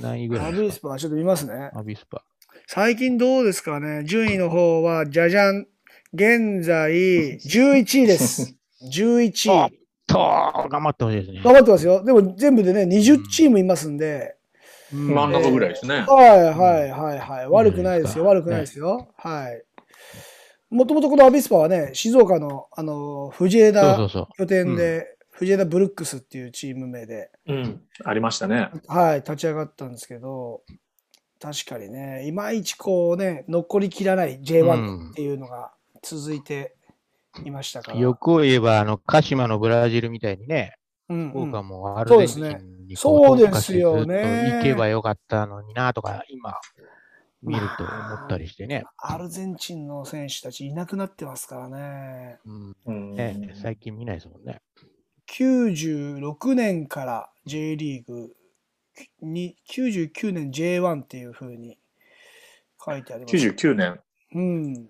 [0.00, 0.64] 何位ぐらアいですか？
[0.66, 1.70] ビスパ、ちょっと見ますね。
[1.74, 2.24] アビスパ。
[2.66, 4.04] 最近どうですかね？
[4.04, 5.66] 順位の方は、じゃじゃん。
[6.12, 6.92] 現在、
[7.38, 8.56] 11位です。
[8.92, 9.78] 11あ位。
[10.06, 10.18] と、
[10.68, 11.42] 頑張ってほしいですね。
[11.44, 12.04] 頑張ってますよ。
[12.04, 14.36] でも全部でね、20チームいますんで、
[14.92, 16.04] うん真ん中ぐらいですね。
[16.06, 17.48] はいはいはいはい。
[17.48, 18.24] 悪くないですよ。
[18.24, 19.08] 悪くないですよ。
[19.16, 19.64] はい。
[20.70, 24.08] もともとこのアビスパはね、静岡の、あの、藤枝。
[24.36, 27.82] 拠点で、藤枝ブルックスっていうチーム名で、うん。
[28.04, 28.70] ありましたね。
[28.88, 30.62] はい、立ち上がったんですけど、
[31.40, 36.74] 確かにね、いまいちこうね、残りきらない J1 っていうのが続いて
[37.44, 37.98] いましたから。
[37.98, 46.54] 欲を言えば、あの、鹿島のブラジルみたいにね、うんうん福岡もアルゼンチンにこそうですねそうですよねずっと行けばよかったのになとか、今、
[47.46, 47.92] 見ると思
[48.26, 48.84] ったりしてね。
[48.98, 52.38] アルゼンチンの選手たちいなくなってますからね。
[52.44, 54.60] うんうんね最近見ないですもんね。
[55.28, 58.34] 96年から J リーグ
[59.20, 61.78] に、99年 J1 っていう風に
[62.84, 63.36] 書いてあります。
[63.36, 64.00] 99年。
[64.34, 64.88] うん。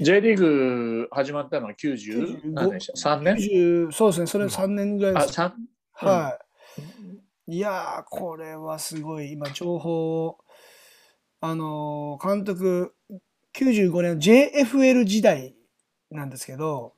[0.00, 5.40] J リーグ始まったのは90何年でした ?3 年？90そうですね、それ3年ぐらいあ、です。
[5.40, 5.52] 3?
[5.92, 6.38] は
[7.46, 7.52] い。
[7.56, 9.32] いやー、これはすごい。
[9.32, 10.38] 今、情報を、
[11.46, 12.94] あのー監督、
[13.54, 15.54] 95年の JFL 時代
[16.10, 16.94] なんですけど、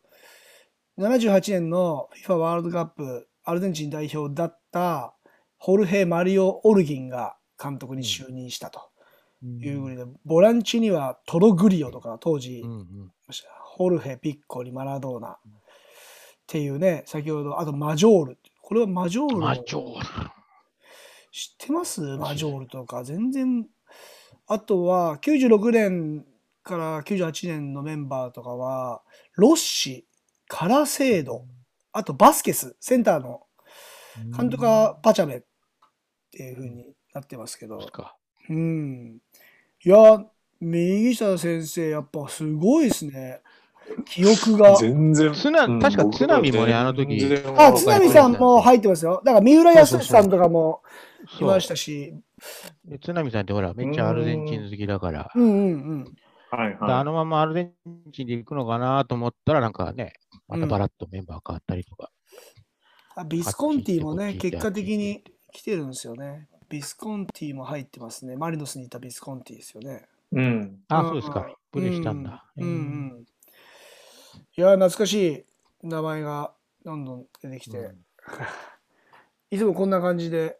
[0.99, 5.15] 78年の FIFA ワールドカップアルゼンチン代表だった
[5.59, 8.89] ホルヘ・マリオ・オルギンが監督に就任したと
[9.43, 13.13] いうぐらいで、ボランチにはトログリオとか当時、うんうん
[13.79, 15.39] ホルヘ、ピッコリ、マラドーナっ
[16.47, 18.39] ていうね、先ほど、あとマジョール。
[18.63, 20.07] これはマジョールのマジョール。
[21.31, 22.01] 知ってます？
[22.17, 23.05] マジョールとか。
[23.05, 23.67] 全然。
[24.49, 26.25] あとは、96年
[26.63, 29.03] から98年のメンバーとかは、
[29.35, 30.07] ロッシ、
[30.49, 31.45] カラセード、
[31.93, 33.43] あとバスケス、センターの
[34.37, 35.43] 監督はパチャメっ
[36.31, 37.79] ていう風になってますけど。
[38.49, 39.19] うん。
[39.85, 40.25] いや、
[40.61, 43.41] 右下先生、やっぱすごいですね。
[44.05, 44.77] 記憶が。
[44.77, 45.33] 全然。
[45.33, 47.19] 確か津波もねあの時
[47.57, 49.23] あ、津波さんも入ってますよ。
[49.25, 50.83] だから三浦康さんとかも
[51.25, 52.15] いそうましたし。
[52.85, 55.55] で津波さんってほら、めっちゃアルゼンチン好きだから、うんうんう
[55.97, 56.05] ん。
[56.51, 57.73] はいはであのままアルゼン
[58.13, 60.13] チンで行くのかなと思ったら、なんかね、
[60.49, 62.11] またバラッとメンバー変わったりとか。
[63.17, 66.49] あビスコンティもね、結果的に来てるんですよね。
[66.69, 68.37] ビスコンティも入ってますね。
[68.37, 70.07] マリノスにいたビスコンティですよね。
[70.33, 70.37] い。
[70.37, 70.79] うん。
[70.89, 71.47] あ、うんそうですか。
[71.73, 72.45] プレーしたんだ。
[72.57, 73.25] うんうんうん。
[74.59, 75.45] いや、懐かしい
[75.87, 76.51] 名前が
[76.83, 77.91] どんどん出てきて、
[79.51, 80.57] いつもこんな感じで、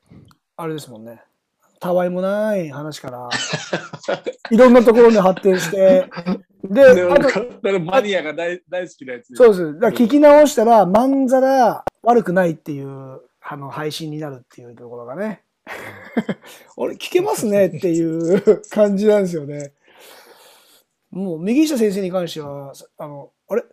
[0.55, 1.23] あれですもんね。
[1.81, 3.31] たわいもない話から、
[4.53, 6.11] いろんなところに発展して、
[6.63, 9.35] で、であと、マニアが大大好きなやつ。
[9.35, 9.79] そうです。
[9.81, 15.43] だ聞き直したら、まんざら悪くないっていう、あの、配信になるっていうところがね。
[16.77, 19.73] 俺、聞けますねっていう感じなんですよね。
[21.17, 23.65] もう、右下先生に関しては、あの、あれ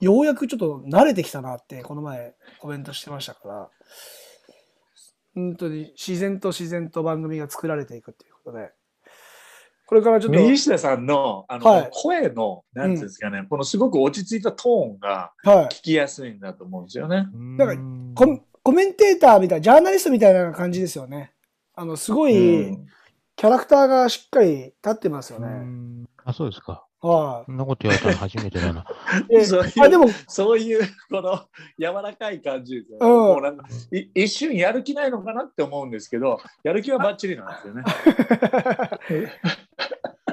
[0.00, 3.70] ようやくちょっと慣れてきたなって、この前コメントしてましたから、
[5.34, 8.70] 本当に自然と自然と番組が作られていくっていうことで、
[9.86, 15.32] これからちょっと、右下さんのあの、はい声の、なんていうんですかね、このすごく落ち着いたトーンが。
[15.44, 17.28] 聞きやすいんだと思うんですよね。
[17.32, 17.80] うんだから
[18.14, 21.32] ココメンテーターみたいな、ジャーナリストみたいな感じですよね。
[21.74, 22.76] あの、すごい、
[23.36, 26.06] キャラクターがしっかり立ってますよね。
[26.24, 26.84] あ、そうですか。
[27.08, 28.84] はそんなこと言われたの初めてだな。
[29.28, 29.36] い。
[29.36, 31.40] で そういうあでも、そういう、この
[31.78, 33.06] 柔らかい感じですよね。
[33.06, 37.82] うんもうなんかい一瞬やる気ないのかなって思うんですけど、やる気はバッチリなんですよね。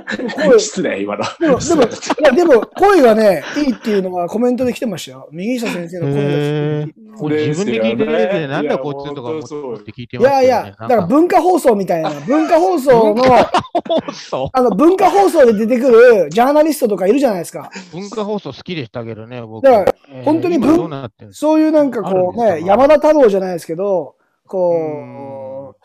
[0.35, 1.23] 声失礼、今の。
[1.39, 1.87] でも、でも、い
[2.23, 5.29] や、でも、声がね、いいっていうのはコメントで来てましたよ。
[5.33, 10.35] 右下先生の声がへーもう自分で聞いてるだけで、なんだこいつとか思って聞いていますね。
[10.35, 17.69] やいや、だから文化放送みたいな、文化放送の、放送あの、文化放送で出てくるジャーナリストとかいるじゃないですか。
[17.91, 19.63] 文化放送好きでしたけどね、僕。
[19.65, 20.89] だからえー本当に文
[21.31, 22.57] そういうなんかこうね、か？
[22.59, 25.75] 山田太郎じゃないですけど、こ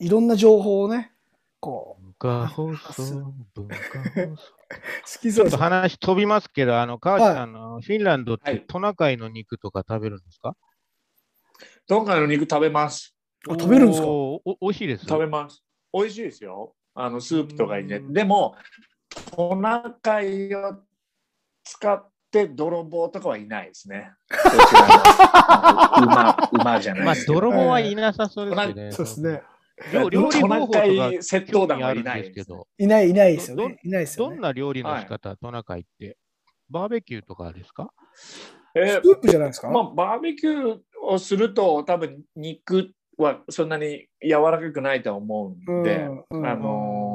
[0.00, 1.12] う、いろんな情報をね、
[1.60, 3.02] こう、文化放送、
[3.54, 3.76] 文化
[4.14, 4.59] 放送。
[4.70, 5.56] 好きそうですちょっと。
[5.58, 10.54] 話飛びますけど、あの、川内はいさん、あのフィンランドっはいてトナカイの肉とか食べるんですか？
[11.88, 13.14] 今回の肉食べます。
[13.48, 14.06] あ食べるんですか？
[14.06, 15.06] おーお美味しいです。
[15.06, 15.62] 食べます。
[15.92, 16.74] 美味しいですよ。
[16.94, 17.96] あの、スープとかにね。
[17.96, 18.54] うんでも、
[19.36, 20.76] トナカイを
[21.64, 24.12] 使って泥棒とかはいないですね。
[24.30, 27.40] どちらも馬、馬じゃないまあで、すけど。
[27.40, 28.92] 泥棒はいなさそうですね。
[28.92, 29.42] そうですね。
[29.92, 33.78] 料料理方法とかイ窃盗団興味あるんはいないですけど、いない、いないですよどね。
[33.82, 34.40] いないですよどんね。
[34.40, 36.16] な料理の仕方、トナカイって。
[36.68, 37.90] バーベキューとかですか？
[38.76, 39.70] えスープじゃないですか？
[39.70, 45.96] まあ、バーベキューをすると多分肉はそんなに柔らかくないと思うんで、
[46.30, 47.09] うんうんあのー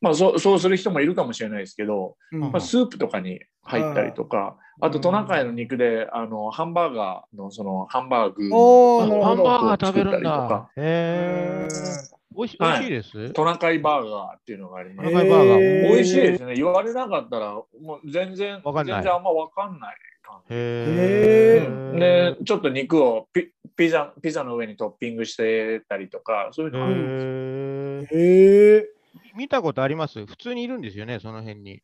[0.00, 2.40] まあそうそうする人もいるかもしれないですけど、うん。
[2.40, 10.70] まあ、スープとかに入ったりとか、あとトナカイの肉であのハンバーガーのそのハンバーグハンバーガー食べるん作ったりとだか。
[10.76, 12.10] へー。
[12.36, 12.78] 美味し美はい。
[12.78, 13.32] 味しいです？
[13.32, 15.10] トナカイバーガーっていうのがあります。
[15.10, 15.82] トナカイバーガー。
[15.94, 16.54] 美味しいですね。
[16.54, 17.66] 言われなかったらも
[18.02, 18.96] う全然わかんない。
[18.96, 20.54] 全然あんま分かんない感じ。
[20.54, 21.98] へー。
[21.98, 28.20] で、ちょっと肉をピピザピザの上にトッピングしてたりとか、そういうのがあるんですよ。
[28.20, 28.86] へえ。
[29.36, 30.26] 見たことあります？
[30.26, 31.80] 普通にいるんですよね、その辺に。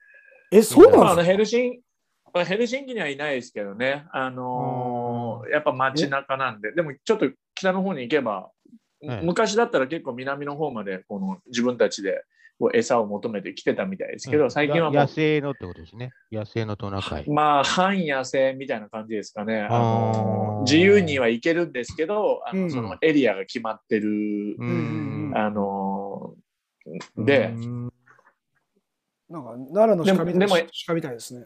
[0.51, 1.33] え、そうなんですか？
[1.33, 1.81] ヘルシン
[2.35, 8.51] まあヘルシンキにはいないですけどね、あのーやっぱ街中なんで、でもちょっと北の方に行けば、はい
[9.23, 12.25] 昔だったら結構南の方までこの自分たちで
[12.73, 16.13] 餌を求めて来てたみたいですけど、うん最近は野生のってことですね。
[16.33, 17.31] 野生のトナカイ。
[17.31, 19.61] まあ、半野生みたいな感じですかね。
[19.61, 25.37] あのあー自由には行けるんですけど、あうんのそのエリアが決まってる、ううんん。
[25.37, 25.86] あの
[27.17, 27.93] で、うん。
[29.29, 31.45] なんか、奈良の鹿みたいでもでも鹿みたいですね。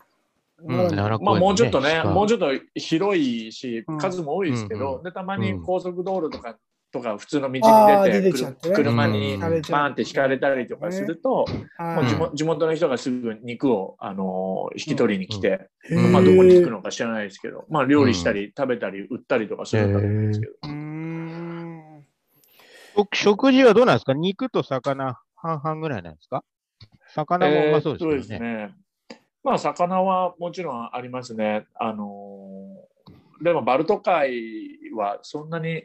[0.62, 0.76] うん。
[0.94, 2.10] まあ、もうちょっとね、鹿。
[2.10, 6.58] もうちょっと広いしうん、数も多いですけど、うんでたまに高速道路とか
[6.92, 11.46] とか普通の道に出て車にうんバーンって引かれたりとかすると、
[11.78, 15.70] もう地うん元地元の人がすぐ肉を、あのー引き取りに来て、
[16.12, 20.52] まあ、どこに行くのか知らないですけど、まあ、料理したり食べたり売ったりとかするんだと思うんですけど、
[23.14, 24.12] 食事はどうなんですか？
[24.14, 26.44] 肉と魚半々ぐらいなんですか？
[27.14, 28.38] 魚もうまそうですね。
[28.38, 28.74] ね。
[29.42, 31.66] まあ、魚はもちろんありますね。
[31.74, 35.84] あのーでも、バルト海はそんなに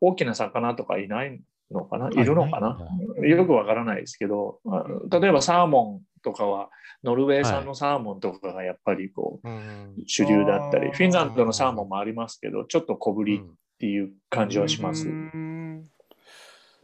[0.00, 1.38] 大きな魚とかいない
[1.70, 2.78] のかな、いるのかな、
[3.26, 6.70] よくわからないですけど、まあ例えばサーモンとかは、
[7.02, 13.40] ノルウェー産のサーモンとかがやっぱりこう、うん主流だったり、フィンランドのサーモンもありますけど、ちょっと小ぶりっ
[13.78, 15.06] ていう感じはします。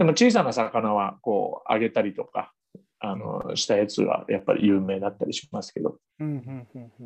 [0.00, 2.54] でも小さな魚はこう揚げたりとか
[3.00, 7.04] あのしたやつがやっぱり有名だったりしますけど、うんうんうんう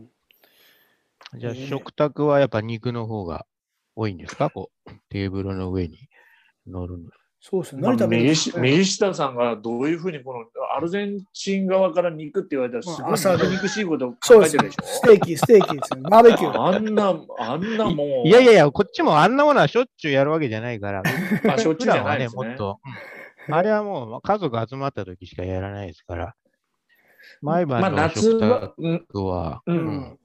[1.37, 1.41] ん。
[1.41, 3.47] じゃあね食卓はやっぱ肉の方が
[3.97, 4.49] 多いんですか？
[4.49, 6.09] こうテーブルの上に
[6.69, 7.11] 乗るの。
[7.47, 7.83] そうですね。
[7.83, 8.23] まあ何食べる？
[8.25, 10.41] ん右下さんがどういうふうにこの
[10.75, 14.87] アルゼンチン側から肉って言われたらすごい肉肉しいことそうです考えてるでしょ？
[14.87, 16.01] ステーキ、ステーキですね。
[16.11, 16.59] バーベキュー。
[16.59, 21.03] あんな、あんなもう、いやいやいや、こっちもあんなものはしょっちゅうやるわけじゃないから、
[21.53, 22.49] あ、しょっちゅうじゃ普段はいですね。
[22.49, 22.81] もっと。
[22.83, 22.93] うん
[23.47, 26.35] あれはもう家族集まった時しかやらないですから。
[27.43, 30.19] 毎まあ晩の夏食は、うん卓は、ううんん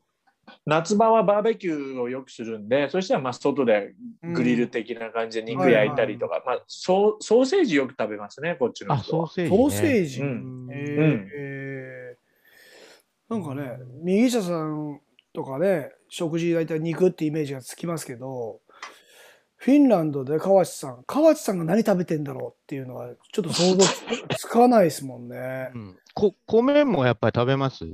[0.66, 3.94] 夏場はバーベキューをよくするんで、そしたらまあ外で
[4.34, 9.00] グリル的な感じで肉焼いたりとか、まあソーソーセージよく食べますね、こっちのあ。
[9.04, 9.58] ソーセージ、ね。
[9.58, 10.22] ソーセージ。
[10.22, 12.20] うんえーうんえー
[13.30, 15.00] なんかね、右下さん
[15.34, 18.60] とかね、食事大体肉ってイメージがつきますけど、
[19.56, 24.04] フィンランドで河内さん、河内さんが何食べてんだろうっていうのはちょっと想像つ
[24.40, 25.78] つかないですもんねう。
[25.78, 27.86] んこ米もやっぱり食べます？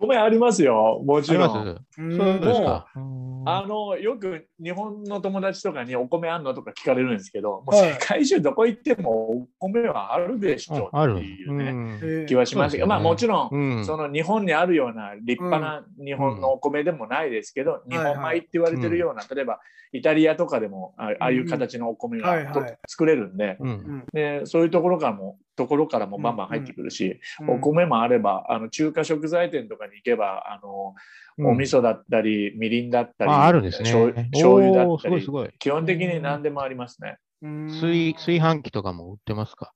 [0.00, 1.64] 米ありますよ、もあちろん。
[1.98, 2.98] ります？
[2.98, 3.42] う。
[3.46, 11.16] あのよく日本の友達とかにお米あんのとか聞かれるんですけど、もうはい世界中どこ行ってもお米はあるでしょある。
[11.16, 13.84] っていうね、気はしますけど、まあもちろん、うん。
[13.84, 19.60] その日本にあるような立派な日本のお米でもないですけど、日本米って言われてるような、例えば
[19.92, 22.52] イタリアとかでもあああいう形のお米が
[22.88, 24.04] 作れるんで、うん。
[24.12, 30.94] でそういうところからもところからもバンバン入ってくるし、うんお米もあればあの中華食材店とかに行けばあの、
[31.38, 33.90] うんお味噌だったりみりんだったりあ、あるんですね。
[34.32, 35.50] 醤油だったりすごいすごい。
[35.58, 37.16] 基本的に何でもありますね。
[37.42, 39.72] うん炊炊飯器とかも売ってますか？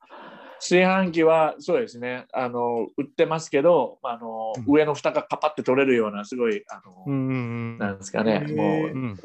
[0.61, 7.33] 炊飯器はそうですねあの売ってますけどあの、うん上の蓋がカパって取れるようなすごいあの、うんう
[7.77, 9.19] んなんですかねもうん。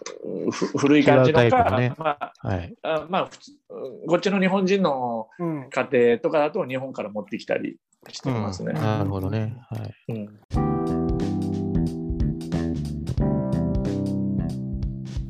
[0.48, 2.74] うふ古い感じのか、のねまあはい。
[2.84, 3.52] あまあ普通
[4.08, 7.78] こっちの日本人のうん家庭とかだと日本から持ってきたり
[8.10, 8.74] してますね。
[8.74, 9.58] なるほどね。
[9.70, 10.14] はい。
[10.14, 10.40] うん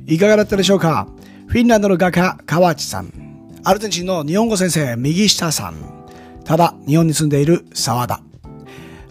[0.06, 1.08] いかがだったでしょうか？
[1.48, 3.12] フィンランドの画家、河内さん。
[3.64, 5.93] アルゼンチンの日本語先生、右下さん。
[6.46, 8.22] ただ、日本に住んでいる沢田。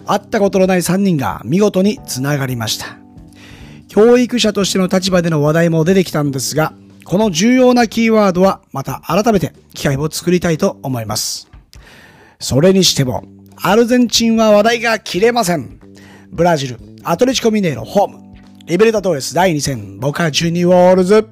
[0.06, 2.98] 会ったことのない3人が見事につながりました。
[3.88, 6.72] 教育者としての立場での話題も出てきたんですが、
[7.04, 11.48] この重要なキーワードはまた改めて機会を作りたいと思います。
[12.40, 13.24] それにしても、
[13.56, 15.78] アルゼンチンは話題が切れません。
[16.30, 18.18] ブラジル、アトレチコミネーロホーム、
[18.66, 21.28] リベルタドーレス第2戦、ボカジュニオールズ。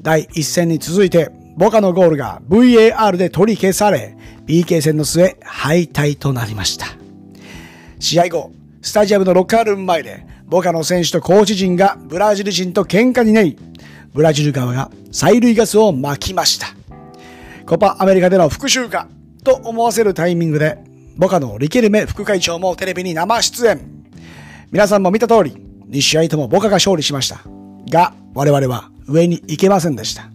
[0.00, 6.86] 第1戦に続いて、ボカのゴールが VAR で取り消され、PK 戦の末、敗退となりました。
[7.98, 13.56] 試合後、スタジアムのロッカールーム前で、ボカの選手とコーチ陣がブラジル人と喧嘩になり、
[14.12, 16.68] ブラジル側が催涙ガスを撒きました。
[17.64, 19.08] コパアメリカでの復讐か
[19.44, 20.78] と思わせるタイミングで、
[21.16, 23.80] ボカのリケルメ副会長もテレビに生出演。
[24.70, 25.56] 皆さんも見た通り、
[25.90, 27.40] 2試合ともボカが勝利しました。
[27.90, 30.31] が、我々は上に行けませんでした。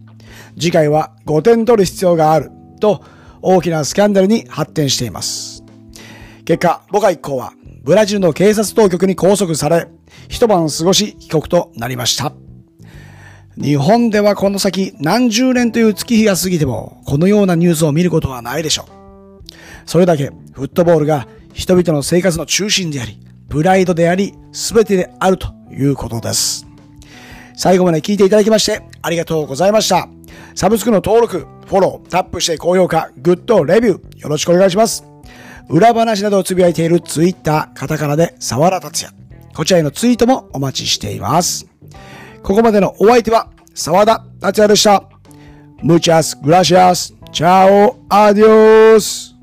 [0.59, 3.03] 次回は5点取る必要があると
[3.41, 5.63] 大きなスキャンダルに発展しています。
[6.45, 7.53] 結果、ボカ一行は
[7.83, 9.87] ブラジルの警察当局に拘束され、
[10.27, 12.33] 一晩過ごし帰国となりました。
[13.55, 19.49] 日本ではこの先何十年という月日が過ぎてもこのようなニュースを見ることはないでしょう。
[19.85, 26.67] それだけフットボールが人々の生活の中心であり、プライドであり、全てであるということです。
[27.55, 30.16] 最後まで聞いていただきましてありがとうございました。
[30.57, 35.05] サブスクの登録、フォロー、タップして高評価、グッド、レビューよろしくお願いします。
[35.69, 39.15] 裏話などをつぶやいているツイッター、カタカナで沢田達也。
[39.53, 41.67] こちらへのツイートもお待ちしています。
[42.41, 45.03] ここまでのお相手は沢田達也でした。
[45.83, 47.13] Muchas gracias.
[47.31, 47.97] Chao.
[48.09, 49.35] Adios.